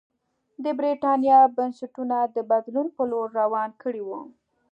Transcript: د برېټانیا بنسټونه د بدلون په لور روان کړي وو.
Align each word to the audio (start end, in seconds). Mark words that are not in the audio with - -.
د 0.63 0.65
برېټانیا 0.79 1.39
بنسټونه 1.57 2.17
د 2.35 2.37
بدلون 2.49 2.87
په 2.95 3.01
لور 3.11 3.27
روان 3.41 3.69
کړي 3.83 4.01
وو. 4.07 4.19